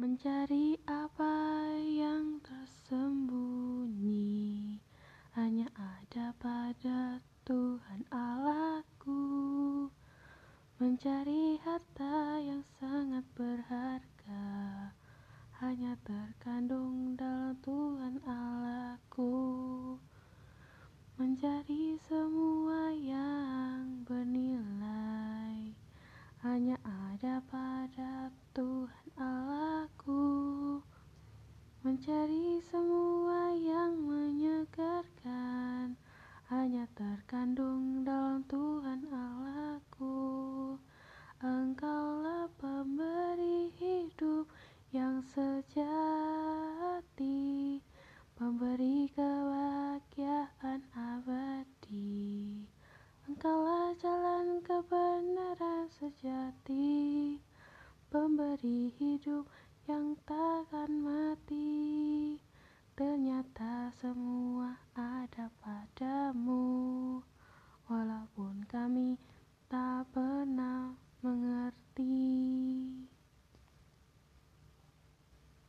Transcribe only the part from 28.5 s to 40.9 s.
Tuhan Allahku Mencari semua yang menyegarkan Hanya terkandung dalam Tuhan Allahku.